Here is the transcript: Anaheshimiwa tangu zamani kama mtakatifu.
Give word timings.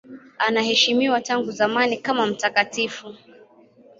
Anaheshimiwa 0.37 1.21
tangu 1.21 1.51
zamani 1.51 1.97
kama 1.97 2.25
mtakatifu. 2.25 3.15